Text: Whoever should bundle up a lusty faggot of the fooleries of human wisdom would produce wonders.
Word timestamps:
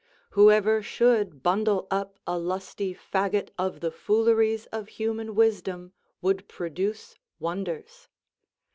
Whoever 0.31 0.81
should 0.81 1.43
bundle 1.43 1.85
up 1.91 2.17
a 2.25 2.35
lusty 2.35 2.91
faggot 2.91 3.49
of 3.55 3.81
the 3.81 3.91
fooleries 3.91 4.65
of 4.71 4.87
human 4.97 5.35
wisdom 5.35 5.93
would 6.23 6.47
produce 6.47 7.13
wonders. 7.37 8.07